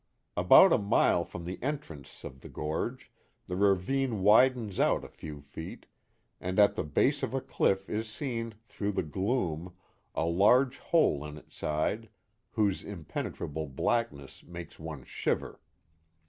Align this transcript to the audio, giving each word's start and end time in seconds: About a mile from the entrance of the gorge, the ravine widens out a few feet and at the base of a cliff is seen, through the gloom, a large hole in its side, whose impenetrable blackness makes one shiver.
About 0.35 0.73
a 0.73 0.79
mile 0.79 1.23
from 1.23 1.45
the 1.45 1.61
entrance 1.61 2.23
of 2.23 2.41
the 2.41 2.49
gorge, 2.49 3.11
the 3.45 3.55
ravine 3.55 4.21
widens 4.23 4.79
out 4.79 5.05
a 5.05 5.07
few 5.07 5.39
feet 5.41 5.85
and 6.39 6.57
at 6.57 6.75
the 6.75 6.83
base 6.83 7.21
of 7.21 7.35
a 7.35 7.39
cliff 7.39 7.87
is 7.87 8.09
seen, 8.09 8.55
through 8.67 8.93
the 8.93 9.03
gloom, 9.03 9.75
a 10.15 10.25
large 10.25 10.79
hole 10.79 11.23
in 11.23 11.37
its 11.37 11.53
side, 11.55 12.09
whose 12.53 12.81
impenetrable 12.83 13.67
blackness 13.67 14.41
makes 14.41 14.79
one 14.79 15.03
shiver. 15.03 15.59